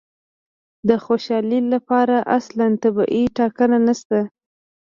[0.87, 4.19] د خوشالي لپاره اصلاً طبیعي ټاکنه نشته.